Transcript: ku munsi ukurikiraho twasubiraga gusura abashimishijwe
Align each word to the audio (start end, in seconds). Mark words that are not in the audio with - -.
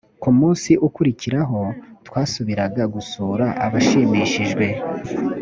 ku 0.21 0.29
munsi 0.39 0.71
ukurikiraho 0.87 1.59
twasubiraga 2.07 2.83
gusura 2.95 3.45
abashimishijwe 3.65 4.65